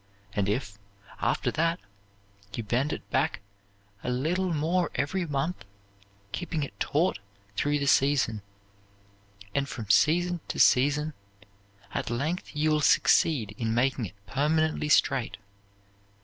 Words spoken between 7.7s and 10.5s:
the season, and from season